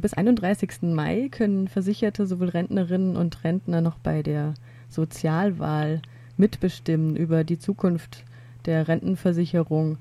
[0.00, 0.82] Bis 31.
[0.82, 4.54] Mai können Versicherte sowohl Rentnerinnen und Rentner noch bei der
[4.88, 6.00] Sozialwahl
[6.38, 8.24] mitbestimmen über die Zukunft
[8.64, 9.98] der Rentenversicherung.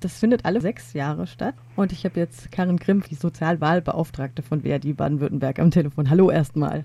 [0.00, 1.54] Das findet alle sechs Jahre statt.
[1.76, 6.10] Und ich habe jetzt Karin Grimm, die Sozialwahlbeauftragte von Verdi Baden-Württemberg, am Telefon.
[6.10, 6.84] Hallo erstmal.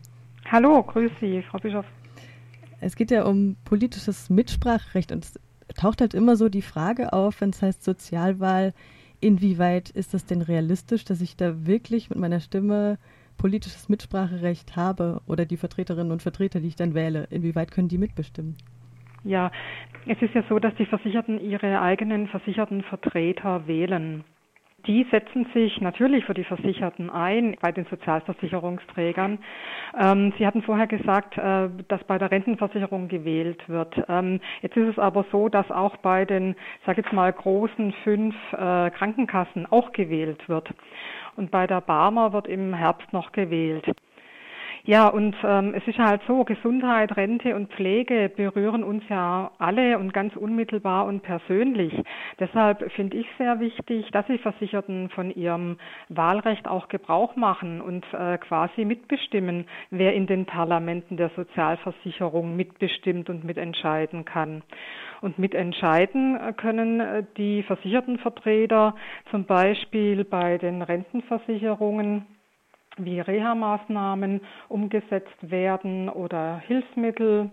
[0.49, 1.85] Hallo, grüß Sie, Frau Bischof.
[2.79, 5.39] Es geht ja um politisches Mitspracherecht und es
[5.75, 8.73] taucht halt immer so die Frage auf, wenn es heißt Sozialwahl,
[9.23, 12.97] inwieweit ist das denn realistisch, dass ich da wirklich mit meiner Stimme
[13.37, 17.97] politisches Mitspracherecht habe oder die Vertreterinnen und Vertreter, die ich dann wähle, inwieweit können die
[17.97, 18.55] mitbestimmen?
[19.23, 19.51] Ja,
[20.05, 24.25] es ist ja so, dass die Versicherten ihre eigenen versicherten Vertreter wählen.
[24.85, 29.39] Die setzen sich natürlich für die Versicherten ein bei den Sozialversicherungsträgern.
[29.97, 33.95] Ähm, Sie hatten vorher gesagt, äh, dass bei der Rentenversicherung gewählt wird.
[34.09, 38.35] Ähm, jetzt ist es aber so, dass auch bei den, sag jetzt mal, großen fünf
[38.51, 40.69] äh, Krankenkassen auch gewählt wird.
[41.37, 43.85] Und bei der Barmer wird im Herbst noch gewählt.
[44.85, 49.97] Ja, und ähm, es ist halt so, Gesundheit, Rente und Pflege berühren uns ja alle
[49.97, 51.93] und ganz unmittelbar und persönlich.
[52.37, 55.77] Deshalb finde ich sehr wichtig, dass die Versicherten von ihrem
[56.09, 63.29] Wahlrecht auch Gebrauch machen und äh, quasi mitbestimmen, wer in den Parlamenten der Sozialversicherung mitbestimmt
[63.29, 64.63] und mitentscheiden kann.
[65.21, 68.95] Und mitentscheiden äh, können äh, die Versichertenvertreter
[69.31, 72.25] zum Beispiel bei den Rentenversicherungen
[72.97, 77.51] wie Reha-Maßnahmen umgesetzt werden oder Hilfsmittel.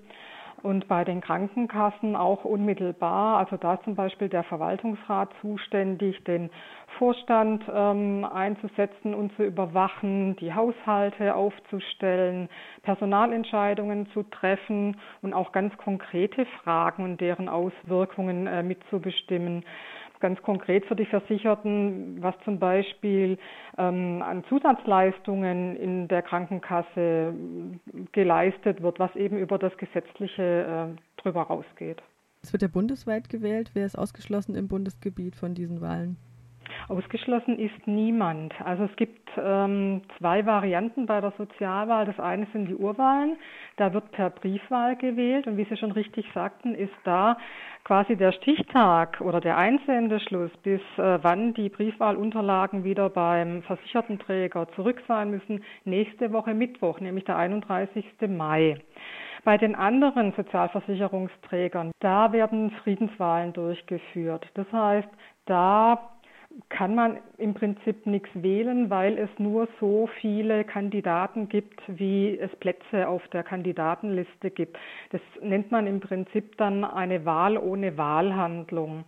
[0.62, 6.50] Und bei den Krankenkassen auch unmittelbar, also da zum Beispiel der Verwaltungsrat zuständig, den
[6.98, 12.50] Vorstand ähm, einzusetzen und zu überwachen, die Haushalte aufzustellen,
[12.82, 19.64] Personalentscheidungen zu treffen und auch ganz konkrete Fragen und deren Auswirkungen äh, mitzubestimmen
[20.20, 23.38] ganz konkret für die Versicherten, was zum Beispiel
[23.78, 27.34] ähm, an Zusatzleistungen in der Krankenkasse
[28.12, 32.02] geleistet wird, was eben über das Gesetzliche äh, drüber rausgeht.
[32.42, 33.70] Es wird ja bundesweit gewählt.
[33.74, 36.16] Wer ist ausgeschlossen im Bundesgebiet von diesen Wahlen?
[36.88, 38.54] Ausgeschlossen ist niemand.
[38.64, 42.06] Also es gibt ähm, zwei Varianten bei der Sozialwahl.
[42.06, 43.36] Das eine sind die Urwahlen.
[43.76, 45.46] Da wird per Briefwahl gewählt.
[45.46, 47.36] Und wie Sie schon richtig sagten, ist da
[47.84, 55.02] quasi der Stichtag oder der Einsendeschluss, bis äh, wann die Briefwahlunterlagen wieder beim Versichertenträger zurück
[55.08, 58.04] sein müssen, nächste Woche Mittwoch, nämlich der 31.
[58.28, 58.76] Mai.
[59.44, 64.46] Bei den anderen Sozialversicherungsträgern, da werden Friedenswahlen durchgeführt.
[64.54, 65.08] Das heißt,
[65.46, 66.10] da
[66.68, 72.50] kann man im Prinzip nichts wählen, weil es nur so viele Kandidaten gibt, wie es
[72.56, 74.76] Plätze auf der Kandidatenliste gibt.
[75.10, 79.04] Das nennt man im Prinzip dann eine Wahl ohne Wahlhandlung.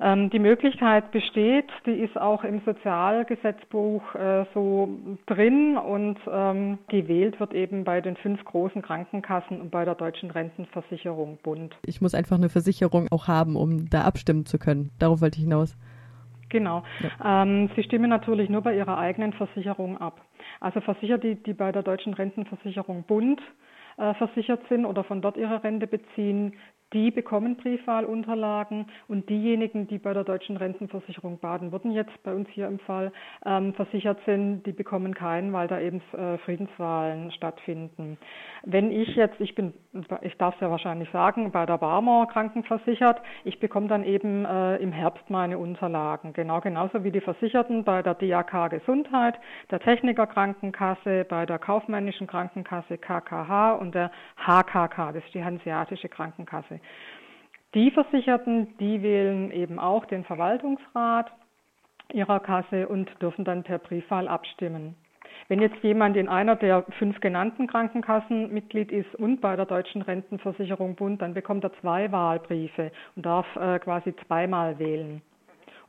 [0.00, 4.88] Ähm, die Möglichkeit besteht, die ist auch im Sozialgesetzbuch äh, so
[5.26, 10.30] drin und ähm, gewählt wird eben bei den fünf großen Krankenkassen und bei der Deutschen
[10.30, 11.76] Rentenversicherung Bund.
[11.84, 14.90] Ich muss einfach eine Versicherung auch haben, um da abstimmen zu können.
[14.98, 15.76] Darauf wollte ich hinaus.
[16.50, 16.82] Genau.
[17.00, 17.42] Ja.
[17.42, 20.20] Ähm, Sie stimmen natürlich nur bei Ihrer eigenen Versicherung ab.
[20.60, 23.40] Also Versicherte, die, die bei der Deutschen Rentenversicherung Bund
[23.96, 26.54] äh, versichert sind oder von dort ihre Rente beziehen,
[26.92, 32.66] die bekommen Briefwahlunterlagen und diejenigen, die bei der Deutschen Rentenversicherung Baden-Württemberg jetzt bei uns hier
[32.66, 33.12] im Fall
[33.44, 38.18] ähm, versichert sind, die bekommen keinen, weil da eben äh, Friedenswahlen stattfinden.
[38.64, 39.72] Wenn ich jetzt, ich bin,
[40.22, 44.76] ich darf es ja wahrscheinlich sagen, bei der Barmer krankenversichert, ich bekomme dann eben äh,
[44.76, 49.38] im Herbst meine Unterlagen, genau genauso wie die Versicherten bei der DAK Gesundheit,
[49.70, 56.08] der Techniker Krankenkasse, bei der kaufmännischen Krankenkasse KKH und der HKK, das ist die Hanseatische
[56.08, 56.79] Krankenkasse.
[57.74, 61.30] Die Versicherten, die wählen eben auch den Verwaltungsrat
[62.12, 64.96] ihrer Kasse und dürfen dann per Briefwahl abstimmen.
[65.48, 70.02] Wenn jetzt jemand in einer der fünf genannten Krankenkassen Mitglied ist und bei der Deutschen
[70.02, 75.22] Rentenversicherung Bund, dann bekommt er zwei Wahlbriefe und darf äh, quasi zweimal wählen.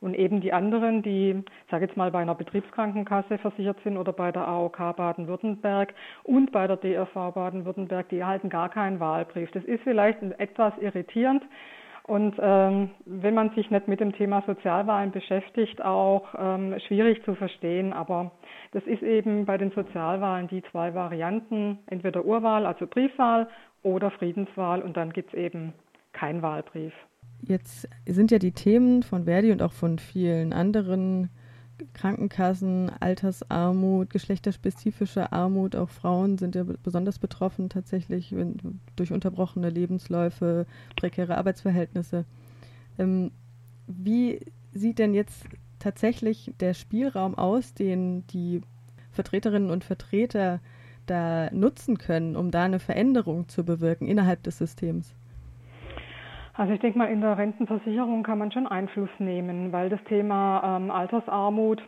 [0.02, 4.32] Und eben die anderen, die, sage jetzt mal, bei einer Betriebskrankenkasse versichert sind oder bei
[4.32, 5.94] der AOK Baden-Württemberg
[6.24, 9.50] und bei der DRV Baden-Württemberg, die erhalten gar keinen Wahlbrief.
[9.52, 11.44] Das ist vielleicht etwas irritierend.
[12.04, 17.36] Und ähm, wenn man sich nicht mit dem Thema Sozialwahlen beschäftigt, auch ähm, schwierig zu
[17.36, 17.92] verstehen.
[17.92, 18.32] Aber
[18.72, 23.48] das ist eben bei den Sozialwahlen die zwei Varianten, entweder Urwahl, also Briefwahl
[23.84, 25.74] oder Friedenswahl und dann gibt es eben
[26.12, 26.92] keinen Wahlbrief.
[27.42, 31.28] Jetzt sind ja die Themen von Verdi und auch von vielen anderen
[31.94, 38.34] Krankenkassen, Altersarmut, geschlechterspezifische Armut, auch Frauen sind ja besonders betroffen tatsächlich
[38.96, 40.66] durch unterbrochene Lebensläufe,
[40.96, 42.24] prekäre Arbeitsverhältnisse.
[42.98, 43.32] Ähm,
[43.86, 44.40] wie
[44.72, 45.44] sieht denn jetzt
[45.78, 48.60] tatsächlich der Spielraum aus, den die
[49.10, 50.60] Vertreterinnen und Vertreter
[51.06, 55.14] da nutzen können, um da eine Veränderung zu bewirken innerhalb des Systems?
[56.54, 60.76] Also ich denke mal, in der Rentenversicherung kann man schon Einfluss nehmen, weil das Thema
[60.76, 61.82] ähm, Altersarmut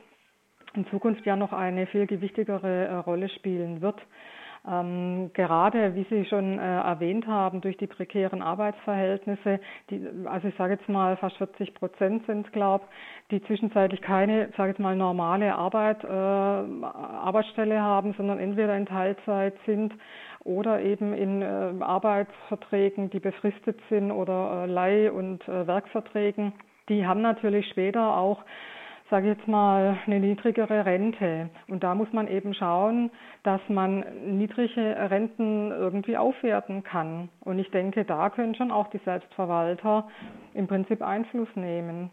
[0.75, 4.00] in Zukunft ja noch eine viel gewichtigere äh, Rolle spielen wird.
[4.66, 10.55] Ähm, gerade, wie Sie schon äh, erwähnt haben, durch die prekären Arbeitsverhältnisse, die, also ich
[10.56, 12.84] sage jetzt mal fast 40 Prozent sind es, glaube
[13.31, 19.55] die zwischenzeitlich keine, sage jetzt mal normale Arbeit, äh, Arbeitsstelle haben, sondern entweder in Teilzeit
[19.66, 19.94] sind
[20.44, 26.52] oder eben in äh, Arbeitsverträgen, die befristet sind oder äh, Leih- und äh, Werkverträgen.
[26.88, 28.44] Die haben natürlich später auch
[29.11, 31.51] sage ich jetzt mal, eine niedrigere Rente.
[31.69, 33.11] Und da muss man eben schauen,
[33.43, 34.05] dass man
[34.39, 37.29] niedrige Renten irgendwie aufwerten kann.
[37.41, 40.09] Und ich denke, da können schon auch die Selbstverwalter
[40.55, 42.11] im Prinzip Einfluss nehmen.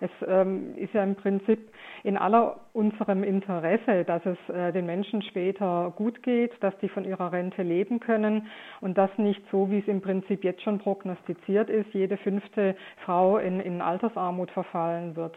[0.00, 1.72] Es ähm, ist ja im Prinzip
[2.04, 7.04] in aller unserem Interesse, dass es äh, den Menschen später gut geht, dass die von
[7.04, 8.46] ihrer Rente leben können
[8.80, 13.38] und das nicht so, wie es im Prinzip jetzt schon prognostiziert ist, jede fünfte Frau
[13.38, 15.36] in, in Altersarmut verfallen wird.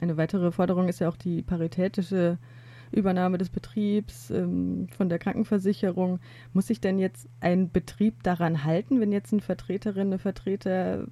[0.00, 2.38] Eine weitere Forderung ist ja auch die paritätische
[2.90, 6.20] Übernahme des Betriebs ähm, von der Krankenversicherung.
[6.52, 11.06] Muss sich denn jetzt ein Betrieb daran halten, wenn jetzt eine Vertreterin, eine Vertreter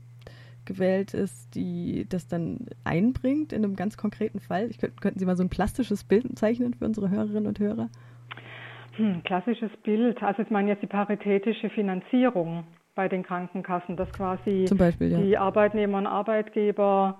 [0.65, 4.69] gewählt ist, die das dann einbringt in einem ganz konkreten Fall?
[4.71, 7.89] Ich könnte, könnten Sie mal so ein plastisches Bild zeichnen für unsere Hörerinnen und Hörer?
[8.97, 10.23] Hm, klassisches Bild.
[10.23, 15.21] Also ich meine jetzt die paritätische Finanzierung bei den Krankenkassen, dass quasi Beispiel, ja.
[15.21, 17.19] die Arbeitnehmer und Arbeitgeber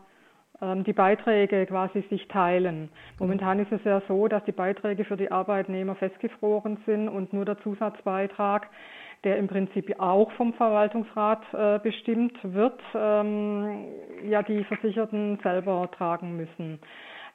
[0.61, 2.89] die Beiträge quasi sich teilen.
[3.19, 7.45] Momentan ist es ja so, dass die Beiträge für die Arbeitnehmer festgefroren sind und nur
[7.45, 8.69] der Zusatzbeitrag,
[9.25, 13.87] der im Prinzip auch vom Verwaltungsrat äh, bestimmt wird, ähm,
[14.25, 16.81] ja die Versicherten selber tragen müssen.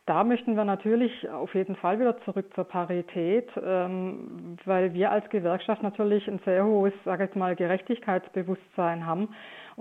[0.07, 5.29] Da möchten wir natürlich auf jeden Fall wieder zurück zur Parität, ähm, weil wir als
[5.29, 9.29] Gewerkschaft natürlich ein sehr hohes, sage ich mal, Gerechtigkeitsbewusstsein haben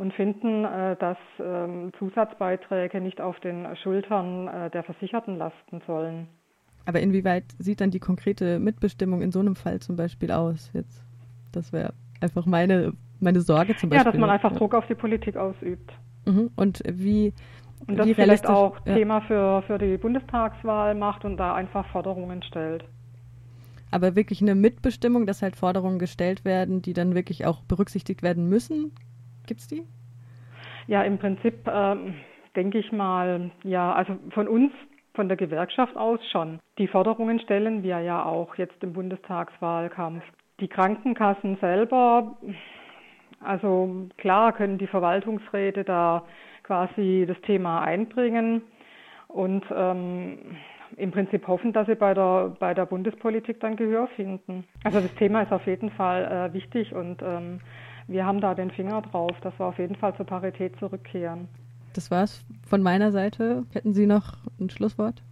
[0.00, 6.26] und finden, äh, dass ähm, Zusatzbeiträge nicht auf den Schultern äh, der Versicherten lasten sollen.
[6.86, 10.70] Aber inwieweit sieht dann die konkrete Mitbestimmung in so einem Fall zum Beispiel aus?
[10.72, 11.04] Jetzt,
[11.52, 11.92] das wäre
[12.22, 14.06] einfach meine, meine Sorge zum Beispiel.
[14.06, 15.92] Ja, dass man einfach Druck auf die Politik ausübt.
[16.24, 16.50] Mhm.
[16.56, 17.34] Und wie
[17.86, 18.94] und das vielleicht auch ja.
[18.94, 22.84] Thema für, für die Bundestagswahl macht und da einfach Forderungen stellt.
[23.90, 28.48] Aber wirklich eine Mitbestimmung, dass halt Forderungen gestellt werden, die dann wirklich auch berücksichtigt werden
[28.48, 28.92] müssen,
[29.50, 29.82] Gibt es die?
[30.86, 32.14] Ja, im Prinzip ähm,
[32.54, 34.70] denke ich mal, ja, also von uns,
[35.14, 36.60] von der Gewerkschaft aus schon.
[36.78, 40.22] Die Forderungen stellen wir ja auch jetzt im Bundestagswahlkampf.
[40.60, 42.36] Die Krankenkassen selber,
[43.40, 46.22] also klar können die Verwaltungsräte da
[46.62, 48.62] quasi das Thema einbringen
[49.26, 50.38] und ähm,
[50.96, 54.62] im Prinzip hoffen, dass sie bei der, bei der Bundespolitik dann Gehör finden.
[54.84, 57.58] Also das Thema ist auf jeden Fall äh, wichtig und ähm,
[58.10, 61.48] wir haben da den Finger drauf, dass wir auf jeden Fall zur Parität zurückkehren.
[61.94, 63.64] Das war's von meiner Seite.
[63.72, 65.22] Hätten Sie noch ein Schlusswort?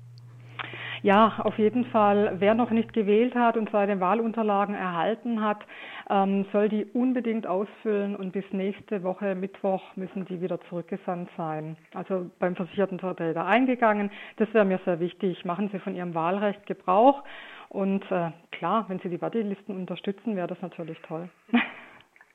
[1.02, 2.36] Ja, auf jeden Fall.
[2.38, 5.64] Wer noch nicht gewählt hat und seine Wahlunterlagen erhalten hat,
[6.10, 11.76] ähm, soll die unbedingt ausfüllen und bis nächste Woche Mittwoch müssen die wieder zurückgesandt sein.
[11.94, 14.10] Also beim versicherten Vertreter eingegangen.
[14.36, 15.44] Das wäre mir sehr wichtig.
[15.44, 17.22] Machen Sie von Ihrem Wahlrecht Gebrauch.
[17.68, 21.28] Und äh, klar, wenn Sie die Wartelisten unterstützen, wäre das natürlich toll.